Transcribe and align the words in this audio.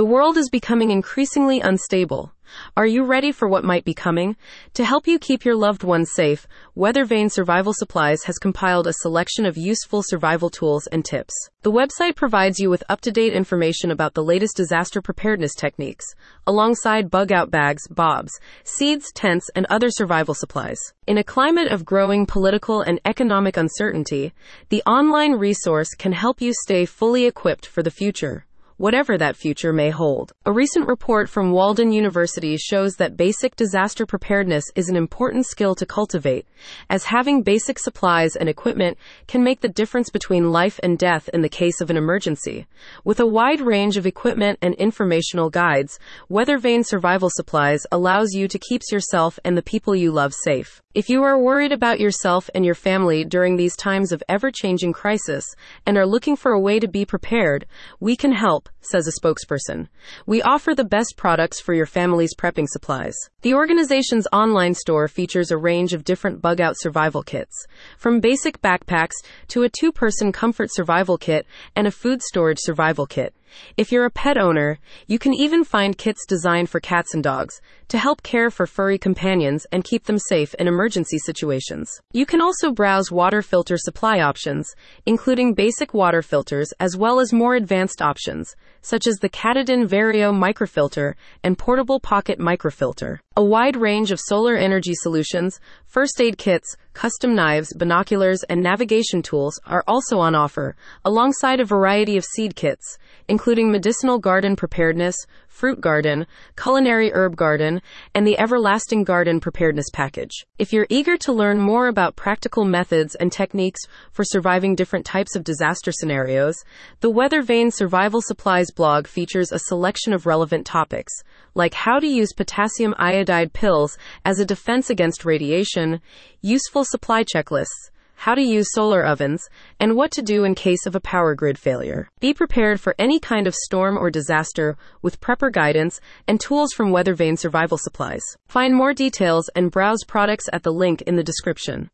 The 0.00 0.06
world 0.06 0.38
is 0.38 0.48
becoming 0.48 0.90
increasingly 0.90 1.60
unstable. 1.60 2.32
Are 2.74 2.86
you 2.86 3.04
ready 3.04 3.32
for 3.32 3.46
what 3.46 3.64
might 3.64 3.84
be 3.84 3.92
coming? 3.92 4.34
To 4.72 4.82
help 4.82 5.06
you 5.06 5.18
keep 5.18 5.44
your 5.44 5.54
loved 5.54 5.84
ones 5.84 6.10
safe, 6.10 6.46
Weathervane 6.74 7.30
Survival 7.30 7.74
Supplies 7.74 8.22
has 8.24 8.38
compiled 8.38 8.86
a 8.86 8.94
selection 8.94 9.44
of 9.44 9.58
useful 9.58 10.02
survival 10.02 10.48
tools 10.48 10.86
and 10.86 11.04
tips. 11.04 11.34
The 11.60 11.70
website 11.70 12.16
provides 12.16 12.58
you 12.58 12.70
with 12.70 12.82
up 12.88 13.02
to 13.02 13.12
date 13.12 13.34
information 13.34 13.90
about 13.90 14.14
the 14.14 14.24
latest 14.24 14.56
disaster 14.56 15.02
preparedness 15.02 15.54
techniques, 15.54 16.06
alongside 16.46 17.10
bug 17.10 17.30
out 17.30 17.50
bags, 17.50 17.86
bobs, 17.88 18.32
seeds, 18.64 19.12
tents, 19.12 19.50
and 19.54 19.66
other 19.68 19.90
survival 19.90 20.32
supplies. 20.32 20.80
In 21.06 21.18
a 21.18 21.22
climate 21.22 21.70
of 21.70 21.84
growing 21.84 22.24
political 22.24 22.80
and 22.80 23.00
economic 23.04 23.58
uncertainty, 23.58 24.32
the 24.70 24.82
online 24.86 25.32
resource 25.32 25.90
can 25.90 26.12
help 26.12 26.40
you 26.40 26.54
stay 26.54 26.86
fully 26.86 27.26
equipped 27.26 27.66
for 27.66 27.82
the 27.82 27.90
future 27.90 28.46
whatever 28.80 29.18
that 29.18 29.36
future 29.36 29.74
may 29.74 29.90
hold. 29.90 30.32
A 30.46 30.52
recent 30.52 30.88
report 30.88 31.28
from 31.28 31.52
Walden 31.52 31.92
University 31.92 32.56
shows 32.56 32.94
that 32.94 33.14
basic 33.14 33.54
disaster 33.54 34.06
preparedness 34.06 34.64
is 34.74 34.88
an 34.88 34.96
important 34.96 35.44
skill 35.44 35.74
to 35.74 35.84
cultivate, 35.84 36.46
as 36.88 37.04
having 37.04 37.42
basic 37.42 37.78
supplies 37.78 38.36
and 38.36 38.48
equipment 38.48 38.96
can 39.26 39.44
make 39.44 39.60
the 39.60 39.68
difference 39.68 40.08
between 40.08 40.50
life 40.50 40.80
and 40.82 40.98
death 40.98 41.28
in 41.34 41.42
the 41.42 41.48
case 41.50 41.82
of 41.82 41.90
an 41.90 41.98
emergency. 41.98 42.66
With 43.04 43.20
a 43.20 43.26
wide 43.26 43.60
range 43.60 43.98
of 43.98 44.06
equipment 44.06 44.58
and 44.62 44.74
informational 44.76 45.50
guides, 45.50 45.98
Weathervane 46.30 46.86
Survival 46.86 47.28
Supplies 47.28 47.86
allows 47.92 48.32
you 48.32 48.48
to 48.48 48.58
keep 48.58 48.80
yourself 48.90 49.38
and 49.44 49.58
the 49.58 49.62
people 49.62 49.94
you 49.94 50.10
love 50.10 50.32
safe. 50.32 50.80
If 50.92 51.08
you 51.08 51.22
are 51.22 51.38
worried 51.38 51.70
about 51.70 52.00
yourself 52.00 52.50
and 52.52 52.64
your 52.64 52.74
family 52.74 53.24
during 53.24 53.54
these 53.54 53.76
times 53.76 54.10
of 54.10 54.24
ever 54.28 54.50
changing 54.50 54.92
crisis 54.92 55.44
and 55.86 55.96
are 55.96 56.04
looking 56.04 56.34
for 56.34 56.50
a 56.50 56.58
way 56.58 56.80
to 56.80 56.88
be 56.88 57.04
prepared, 57.04 57.64
we 58.00 58.16
can 58.16 58.32
help, 58.32 58.68
says 58.80 59.06
a 59.06 59.12
spokesperson. 59.12 59.86
We 60.26 60.42
offer 60.42 60.74
the 60.74 60.82
best 60.82 61.14
products 61.16 61.60
for 61.60 61.74
your 61.74 61.86
family's 61.86 62.34
prepping 62.34 62.66
supplies. 62.66 63.14
The 63.42 63.54
organization's 63.54 64.26
online 64.32 64.74
store 64.74 65.06
features 65.06 65.52
a 65.52 65.56
range 65.56 65.92
of 65.92 66.02
different 66.02 66.42
bug 66.42 66.60
out 66.60 66.74
survival 66.76 67.22
kits, 67.22 67.66
from 67.96 68.18
basic 68.18 68.60
backpacks 68.60 69.14
to 69.46 69.62
a 69.62 69.68
two 69.68 69.92
person 69.92 70.32
comfort 70.32 70.70
survival 70.72 71.18
kit 71.18 71.46
and 71.76 71.86
a 71.86 71.92
food 71.92 72.20
storage 72.20 72.58
survival 72.58 73.06
kit. 73.06 73.32
If 73.76 73.92
you're 73.92 74.04
a 74.04 74.10
pet 74.10 74.38
owner, 74.38 74.78
you 75.06 75.18
can 75.18 75.34
even 75.34 75.64
find 75.64 75.98
kits 75.98 76.24
designed 76.26 76.70
for 76.70 76.80
cats 76.80 77.14
and 77.14 77.22
dogs 77.22 77.60
to 77.88 77.98
help 77.98 78.22
care 78.22 78.50
for 78.50 78.66
furry 78.66 78.98
companions 78.98 79.66
and 79.72 79.82
keep 79.82 80.04
them 80.04 80.18
safe 80.18 80.54
in 80.54 80.68
emergency 80.68 81.18
situations. 81.18 82.00
You 82.12 82.24
can 82.24 82.40
also 82.40 82.70
browse 82.70 83.10
water 83.10 83.42
filter 83.42 83.76
supply 83.76 84.20
options, 84.20 84.72
including 85.06 85.54
basic 85.54 85.92
water 85.92 86.22
filters 86.22 86.72
as 86.78 86.96
well 86.96 87.18
as 87.18 87.32
more 87.32 87.56
advanced 87.56 88.00
options, 88.00 88.54
such 88.82 89.06
as 89.06 89.16
the 89.16 89.28
Katadyn 89.28 89.88
Vario 89.88 90.32
microfilter 90.32 91.14
and 91.42 91.58
portable 91.58 91.98
pocket 91.98 92.38
microfilter. 92.38 93.18
A 93.36 93.44
wide 93.44 93.76
range 93.76 94.12
of 94.12 94.20
solar 94.20 94.56
energy 94.56 94.92
solutions, 94.94 95.60
first 95.86 96.20
aid 96.20 96.38
kits, 96.38 96.76
custom 96.92 97.34
knives, 97.34 97.72
binoculars, 97.74 98.42
and 98.44 98.62
navigation 98.62 99.22
tools 99.22 99.58
are 99.66 99.84
also 99.88 100.18
on 100.18 100.34
offer, 100.34 100.76
alongside 101.04 101.58
a 101.58 101.64
variety 101.64 102.16
of 102.16 102.24
seed 102.24 102.54
kits, 102.54 102.98
including 103.28 103.39
medicinal 103.46 104.18
garden 104.18 104.54
preparedness, 104.54 105.16
fruit 105.48 105.80
garden, 105.80 106.26
culinary 106.56 107.10
herb 107.14 107.36
garden, 107.36 107.80
and 108.14 108.26
the 108.26 108.38
everlasting 108.38 109.02
garden 109.02 109.40
preparedness 109.40 109.86
package. 109.94 110.44
If 110.58 110.74
you're 110.74 110.86
eager 110.90 111.16
to 111.16 111.32
learn 111.32 111.58
more 111.58 111.88
about 111.88 112.16
practical 112.16 112.66
methods 112.66 113.14
and 113.14 113.32
techniques 113.32 113.80
for 114.12 114.24
surviving 114.24 114.74
different 114.74 115.06
types 115.06 115.34
of 115.34 115.42
disaster 115.42 115.90
scenarios, 115.90 116.54
the 117.00 117.10
Weathervane 117.10 117.72
Survival 117.72 118.20
Supplies 118.20 118.70
blog 118.70 119.06
features 119.06 119.52
a 119.52 119.58
selection 119.58 120.12
of 120.12 120.26
relevant 120.26 120.66
topics, 120.66 121.12
like 121.54 121.72
how 121.72 121.98
to 121.98 122.06
use 122.06 122.34
potassium 122.34 122.94
iodide 122.98 123.54
pills 123.54 123.96
as 124.22 124.38
a 124.38 124.44
defense 124.44 124.90
against 124.90 125.24
radiation, 125.24 126.02
useful 126.42 126.84
supply 126.84 127.24
checklists, 127.24 127.88
how 128.20 128.34
to 128.34 128.42
use 128.42 128.66
solar 128.74 129.02
ovens, 129.02 129.48
and 129.78 129.96
what 129.96 130.10
to 130.10 130.20
do 130.20 130.44
in 130.44 130.54
case 130.54 130.84
of 130.84 130.94
a 130.94 131.00
power 131.00 131.34
grid 131.34 131.56
failure. 131.56 132.06
Be 132.20 132.34
prepared 132.34 132.78
for 132.78 132.94
any 132.98 133.18
kind 133.18 133.46
of 133.46 133.54
storm 133.54 133.96
or 133.96 134.10
disaster 134.10 134.76
with 135.00 135.22
prepper 135.22 135.50
guidance 135.50 136.02
and 136.28 136.38
tools 136.38 136.74
from 136.74 136.90
Weathervane 136.90 137.38
Survival 137.38 137.78
Supplies. 137.78 138.20
Find 138.46 138.74
more 138.74 138.92
details 138.92 139.48
and 139.56 139.70
browse 139.70 140.04
products 140.06 140.50
at 140.52 140.64
the 140.64 140.70
link 140.70 141.00
in 141.06 141.16
the 141.16 141.24
description. 141.24 141.88